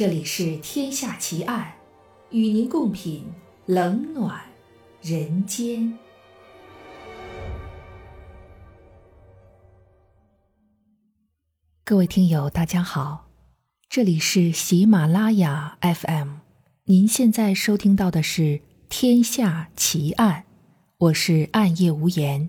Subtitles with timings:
[0.00, 1.74] 这里是《天下奇案》，
[2.34, 3.22] 与您共品
[3.66, 4.40] 冷暖
[5.02, 5.98] 人间。
[11.84, 13.28] 各位听友，大家好，
[13.90, 16.36] 这里是喜马拉雅 FM，
[16.84, 18.42] 您现在收听到的是
[18.88, 20.46] 《天下奇案》，
[20.96, 22.48] 我是暗夜无言。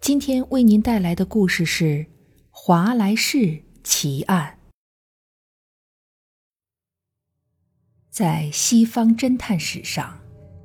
[0.00, 2.06] 今天为您带来的故事是
[2.48, 4.60] 华莱士奇案。
[8.12, 10.14] 在西方侦探史上，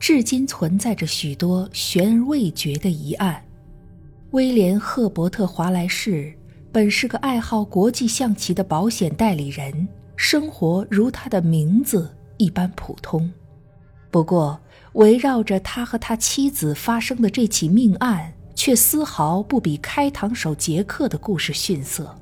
[0.00, 3.40] 至今存在着许多悬而未决的疑案。
[4.32, 6.36] 威廉·赫伯特·华莱士
[6.72, 13.32] 本是个爱好国际象棋的保险代理人，生活如他的名字一般普通。
[14.10, 14.60] 不过，
[14.94, 22.12] 围绕着他和他妻子发生的这起命案，却丝毫不比开膛手杰克的故事逊色。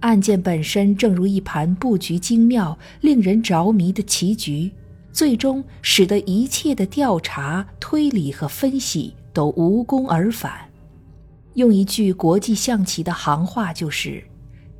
[0.00, 4.70] 案件本身正如一盘布局精妙、令人着迷的棋局，
[5.10, 10.52] 最终使得一切的调查、推理和分析都无功而返。
[11.54, 14.22] 用一句国际象棋的行话，就是：“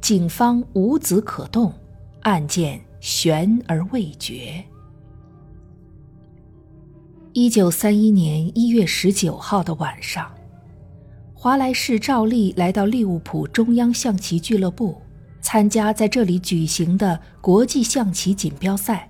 [0.03, 1.73] 警方无子可动，
[2.21, 4.63] 案件悬而未决。”
[7.33, 10.31] 一九三一年一月十九号的晚上，
[11.33, 15.01] 华莱士照例来到利物浦中央象棋俱乐部。
[15.41, 19.09] 参加在这里举行的国际象棋锦标赛。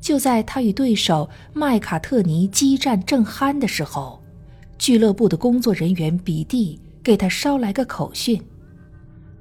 [0.00, 4.22] 就在他与对手麦卡特尼激战正酣的时候，
[4.78, 8.42] 俱乐部的工作人员比蒂给他捎来个口讯：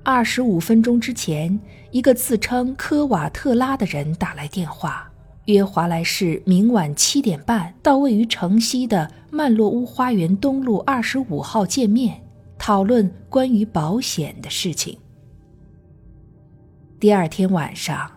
[0.03, 1.57] 二十五分钟之前，
[1.91, 5.09] 一个自称科瓦特拉的人打来电话，
[5.45, 12.21] 约华莱士明晚七点半到位于城西的曼洛乌花园东路二十五号见面，
[12.57, 14.97] 讨论关于保险的事情。
[16.99, 18.11] 第二天晚上，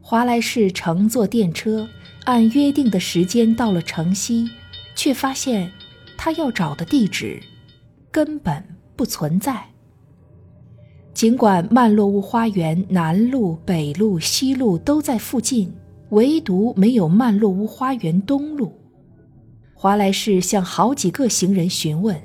[0.00, 1.88] 华莱士乘坐电车，
[2.22, 4.48] 按约定的时间到了城西，
[4.94, 5.68] 却发现
[6.16, 7.42] 他要找的地址
[8.12, 8.64] 根本
[8.94, 9.60] 不存在。
[11.12, 15.74] 尽管曼洛屋花园南路、北路、西路都在附近，
[16.10, 18.72] 唯独没有曼洛屋花园东路。
[19.74, 22.16] 华莱士向好几个行人询问，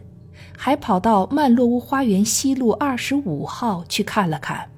[0.55, 4.69] 还跑到曼洛屋花园西路二十五号去看了看，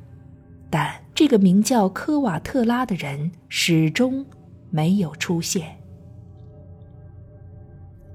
[0.69, 0.89] 但。
[1.17, 4.23] 这个名叫科瓦特拉的人始终
[4.69, 5.75] 没有出现。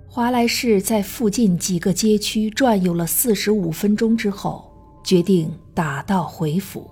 [0.06, 6.88] 华莱士在附近几个街区转悠了四十五分钟之后，决定打道回府。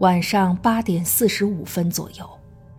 [0.00, 2.28] 晚上八点四十五分左右，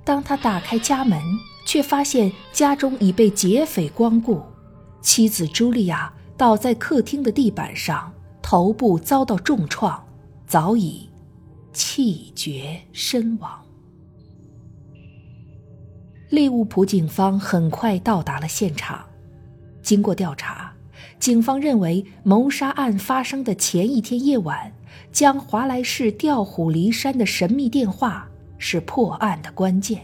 [0.03, 1.19] 当他打开家门，
[1.65, 4.39] 却发现家中已被劫匪光顾，
[5.01, 10.05] 妻子茱莉亚倒在客厅的地板上，头部遭到重创，
[10.45, 11.09] 早已。
[11.73, 13.59] 气绝身亡。
[16.29, 19.05] 利物浦警方很快到达了现场。
[19.81, 20.73] 经过调查，
[21.19, 24.71] 警方认为谋杀案发生的前一天夜晚，
[25.11, 30.01] 将华莱士调虎离山的神秘电话是破案的关键。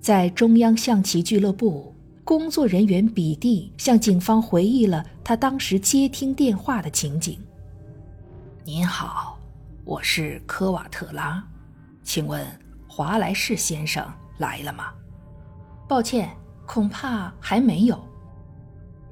[0.00, 7.38] 在中央象棋俱乐部，工作人员比蒂向警方回忆了他当时接听电话的情景。
[8.64, 9.38] 您好。
[9.86, 11.44] 我是科瓦特拉，
[12.02, 12.42] 请问
[12.88, 14.02] 华莱士先生
[14.38, 14.94] 来了吗？
[15.86, 16.34] 抱歉，
[16.64, 18.02] 恐怕还没有。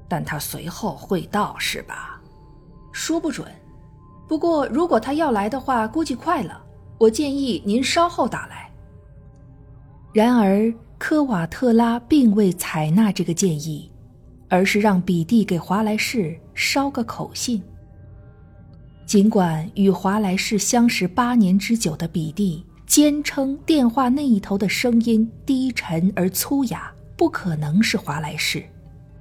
[0.07, 2.19] 但他随后会到，是吧？
[2.91, 3.47] 说不准。
[4.27, 6.59] 不过如果他要来的话，估计快了。
[6.97, 8.71] 我建议您稍后打来。
[10.11, 13.91] 然而，科瓦特拉并未采纳这个建议，
[14.49, 17.63] 而是让比蒂给华莱士捎个口信。
[19.05, 28.63] 尽管与华莱士相识八年之久的比蒂坚称电话那一头的声音低沉而粗哑，不可能是华莱士，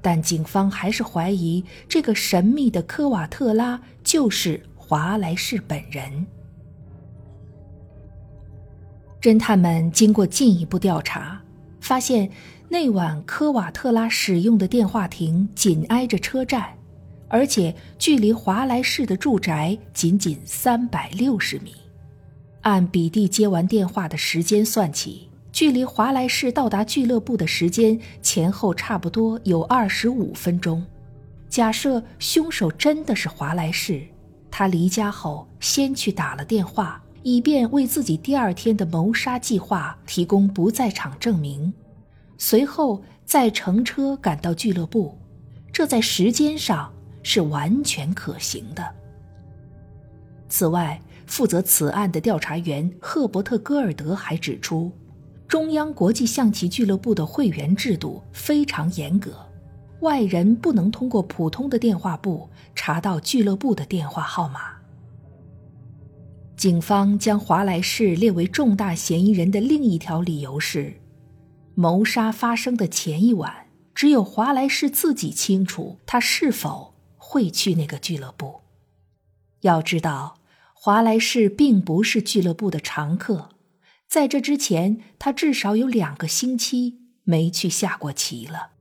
[0.00, 6.26] 但警方还是怀疑这个神秘的科瓦特拉就是华莱士本人。
[9.20, 11.40] 侦探们经过进一步调查，
[11.80, 12.30] 发现
[12.68, 16.66] 那晚科瓦特拉使用的电话亭紧挨着车站。
[17.32, 21.73] 而且距离华莱士的住宅仅仅三百六十米，
[22.61, 30.84] 按比蒂接完电话的时间算起，距离华莱士到达俱乐部的时间前后差不多有二十五分钟。
[31.49, 34.02] 假设凶手真的是华莱士，
[34.50, 41.73] 他离家后先去打了电话，以便为自己第二天的谋杀计划提供不在场证明，
[42.37, 45.17] 随后再乘车赶到俱乐部，
[45.73, 46.93] 这在时间上。
[47.22, 48.84] 是完全可行的。
[50.48, 54.92] 此外，负责此案的调查员赫伯特·戈尔德还指出，
[55.48, 59.34] 中央国际象棋俱乐部的会员制度非常严格，
[60.00, 64.72] 外人不能通过普通的电话簿查到俱乐部的电话号码。
[66.56, 71.00] 警方将华莱士列为重大嫌疑人的另一条理由是，
[71.74, 76.91] 谋杀发生的前一晚，只有华莱士自己清楚他是否
[77.32, 78.61] 会去那个俱乐部。
[79.62, 80.37] 要知道，
[80.75, 83.49] 华莱士并不是俱乐部的常客，
[84.06, 88.73] 在这之前，他至少有两个星期没去下过棋了。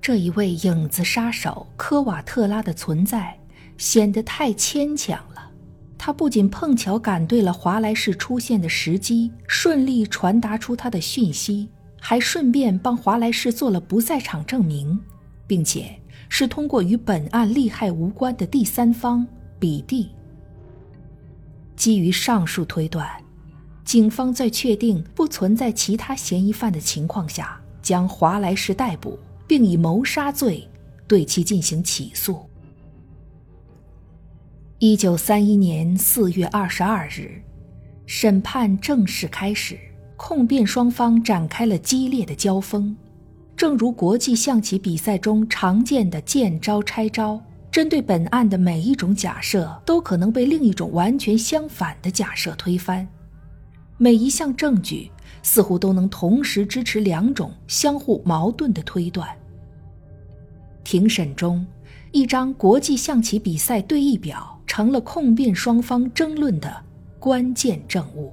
[0.00, 3.40] 这一位影子杀手科瓦特拉的存在。
[3.78, 5.50] 显得太牵强了。
[5.98, 11.68] 他不仅碰巧赶对了华莱士出现的时机，顺利传达出他的讯息，
[12.08, 14.96] 还顺便帮华莱士做了不在场证明，
[15.44, 15.92] 并且
[16.28, 19.26] 是通过与本案利害无关的第三方
[19.58, 20.10] 比蒂。
[21.74, 23.10] 基于上述推断，
[23.84, 29.18] 警方在确定不存在其他嫌疑犯的情况下，将华莱士逮捕，
[29.48, 30.64] 并以谋杀罪
[31.08, 32.48] 对其进行起诉。
[34.78, 37.42] 一九三一年四月二十二日，
[38.06, 39.76] 审判正式开始，
[40.16, 42.96] 控辩双方展开了激烈的交锋。
[43.56, 47.40] 正如国际象棋比赛中常见的见招拆招，
[47.70, 53.06] 针对本案的每一种假设都可能被另一种完全相反的假设推翻。
[53.98, 55.10] 每一项证据
[55.42, 59.28] 似乎都能同时支持两种相互矛盾的推断。
[60.84, 61.66] 庭审中，
[62.12, 64.52] 一张国际象棋比赛对弈表。
[64.66, 66.76] 成了控辩双方争论的
[67.18, 68.32] 关键证物。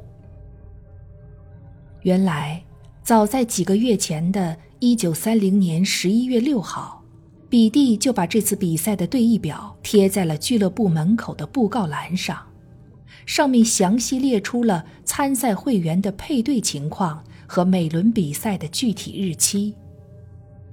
[2.04, 2.62] 原来，
[3.02, 7.02] 早在几个月前的一九三零年十一月六号，
[7.50, 12.38] 比蒂就把这次比赛的对弈表贴在了俱乐部门口的布告栏上，
[13.26, 19.74] 上面详细列出了参赛会员的配对情况和每轮比赛的具体日期。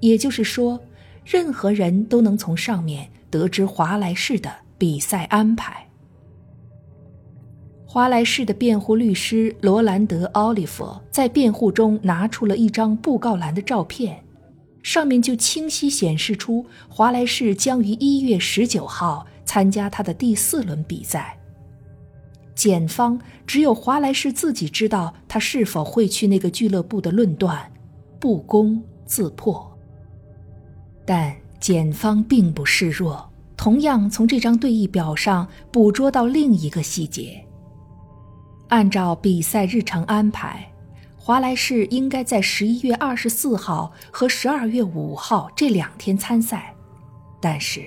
[0.00, 0.80] 也就是说，
[1.24, 4.52] 任何人都能从上面得知华莱士的。
[4.80, 5.89] 比赛安排。
[7.92, 14.22] 华莱士的辩护律师罗兰德·奥利弗在辩护中拿出了一张布告栏的照片，
[14.80, 21.36] 上面就清晰显示出华莱士将于一月十九号参加他的第四轮比赛。
[22.54, 27.58] 检方只有华莱士自己知道他是否会去那个俱乐部的论断，
[28.20, 29.68] 不攻自破。
[31.04, 33.28] 但检方并不示弱。
[33.56, 37.44] 同样从这张对弈表上捕捉到另一个细节。
[38.70, 40.64] 按照比赛日程安排，
[41.16, 46.72] 华莱士应该在十一月二十四号和十二月五号这两天参赛，
[47.40, 47.82] 但是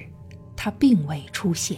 [0.57, 1.77] 他并未出现。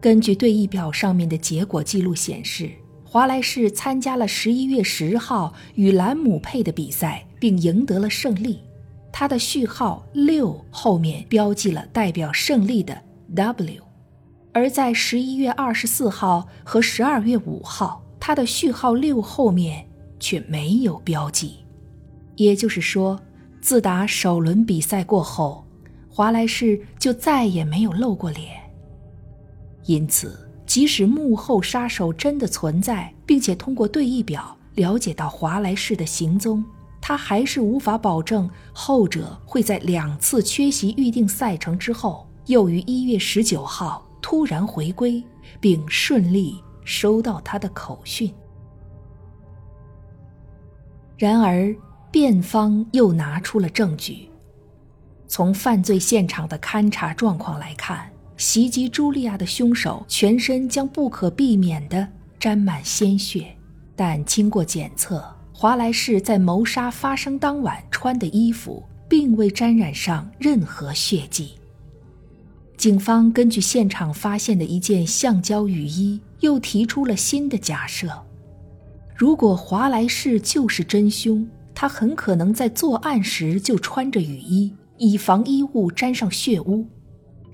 [0.00, 2.70] 根据对弈表上面的结果记录显示，
[3.04, 8.60] 华莱士参加了十一月十号与兰姆配的比赛，并赢得了胜利。
[9.12, 12.98] 他的序号六后面标记了代表胜利的
[13.34, 13.82] W，
[14.52, 19.86] 而在十一月二十四号和十二月五号，他的序号六后面
[20.18, 21.54] 却没有标记。
[22.36, 23.20] 也就是说，
[23.60, 25.64] 自打首轮比赛过后，
[26.08, 28.58] 华莱士就再也没有露过脸。
[29.84, 36.64] 因此，即使幕后杀手真的存在，并且通过对弈表了解到华莱士的行踪。
[37.00, 45.22] 他还是无法保证后者会在两次缺席预定赛程之后，又于一月十九号突然回归，
[45.60, 48.32] 并顺利收到他的口讯。
[51.16, 51.74] 然而，
[52.10, 54.28] 辩方又拿出了证据。
[55.28, 62.08] 从犯罪现场的勘查状况来看，袭击茱莉亚的凶手全身将不可避免地
[62.38, 63.54] 沾满鲜血，
[63.94, 65.22] 但经过检测。
[65.52, 71.59] 华莱士在谋杀发生当晚穿的衣服，并未沾染上任何血迹。
[72.80, 78.08] 警方根据现场发现的一件橡胶雨衣，又提出了新的假设：
[79.14, 86.86] 如果华莱士就是真凶，他很可能在作案时就穿着雨衣，以防衣物沾上血污。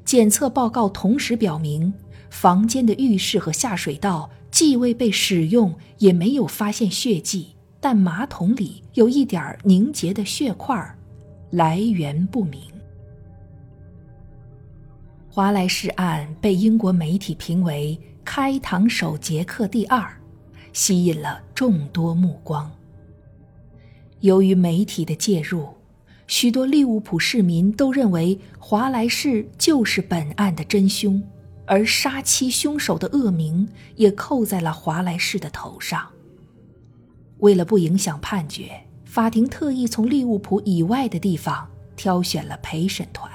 [0.04, 1.92] 检测报告同时表明，
[2.30, 7.48] 房间的浴室和下水道既未被使用，也没有发现血迹。
[7.80, 10.96] 但马桶里有一点凝结的血块，
[11.50, 12.60] 来源不明。
[15.36, 20.10] 华莱士案被英国媒体评为“开膛手杰克”第二，
[20.72, 22.72] 吸引了众多目光。
[24.20, 25.68] 由于媒体的介入，
[26.26, 31.22] 许多利物浦市民都认为华莱士就是本案的真凶，
[31.66, 36.08] 而杀妻凶手的恶名也扣在了华莱士的头上。
[37.40, 38.70] 为了不影响判决，
[39.04, 43.30] 法庭特意从利物浦以外的地方挑选了陪审团。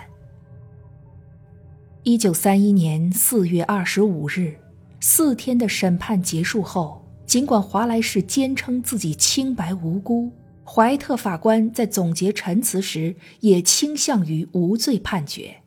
[2.04, 4.56] 一九三一年四月二十五日，
[5.00, 10.32] 四天的审判结束后，尽管华莱士坚称自己清白无辜，
[10.66, 15.58] 怀特法官在总结陈词时也倾向于无罪判决。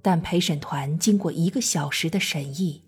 [0.00, 2.84] 但陪审团经过一个小时的审议，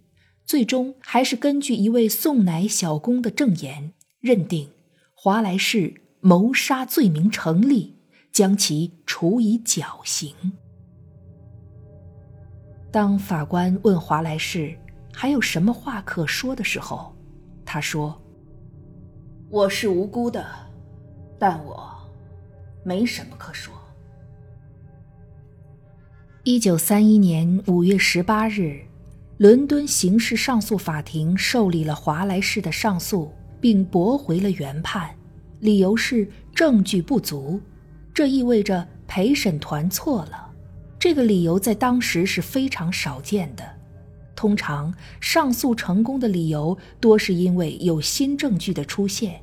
[0.47, 4.71] 最终还是根据一位送奶小工的证言，认定
[5.13, 7.99] 华莱士谋杀罪名成立，
[8.33, 10.33] 将其处以绞刑。
[12.99, 14.77] 当法官问华莱士
[15.13, 17.15] 还有什么话可说的时候，
[17.65, 18.21] 他说
[19.49, 20.45] ：“我是无辜的，
[21.39, 21.89] 但我
[22.83, 23.73] 没什么可说。”
[26.43, 28.81] 一九三一年五月十八日，
[29.37, 35.15] 伦敦刑事上诉法庭受理了华莱士的上诉，并驳回了原判，
[35.61, 37.61] 理由是证据不足。
[38.13, 40.48] 这意味着陪审团错了。
[40.99, 43.65] 这个理由在当时是非常少见的。
[44.35, 49.41] 通常，上诉成功的理由多是因为有新证据的出现。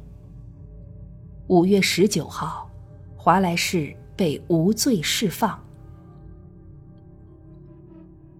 [1.48, 2.70] 五月十九号，
[3.16, 5.62] 华莱士被无罪释放。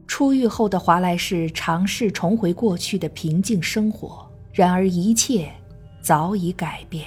[0.08, 5.52] 出狱后的华莱士尝试重回过去的平静生活，然而一切
[6.02, 7.06] 早已改变。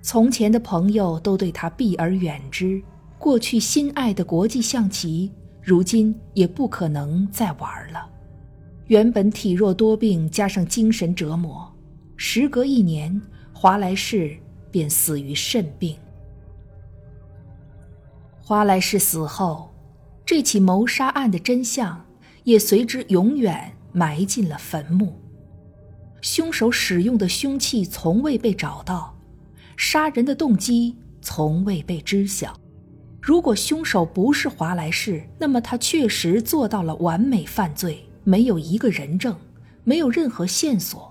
[0.00, 2.80] 从前的朋友都对他避而远之，
[3.24, 8.06] 过去心爱的国际象棋，如今也不可能再玩了。
[8.88, 11.74] 原本体弱多病，加上精神折磨，
[12.18, 13.18] 时隔一年，
[13.50, 14.36] 华莱士
[14.70, 15.96] 便死于肾病。
[18.42, 19.70] 华莱士死后。
[20.26, 22.04] 这起谋杀案的真相
[22.42, 25.18] 也随之永远埋进了坟墓。
[26.20, 29.16] 凶手使用的凶器从未被找到，
[29.78, 32.54] 杀人的动机从未被知晓。
[33.26, 39.34] 如果凶手不是华莱士，那么他确实做到了完美犯罪，没有一个人证，
[39.82, 41.10] 没有任何线索。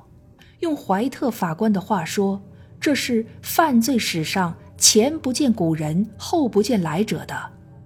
[0.60, 2.40] 用怀特法官的话说，
[2.80, 7.36] 这是犯罪史上前不见古人、后不见来者的。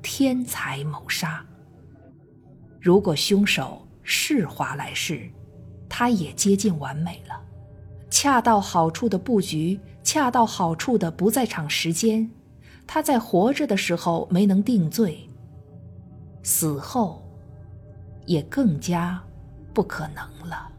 [0.02, 1.42] 天才谋杀。
[2.82, 5.22] 如果凶手是华莱士，
[5.88, 7.40] 他也接近完美了。
[8.10, 12.30] 恰到好处的布局，恰到好处的不在场时间，
[12.88, 15.30] 他在活着的时候没能定罪，
[16.42, 17.22] 死后
[18.26, 19.22] 也更加
[19.74, 20.72] 不可能了。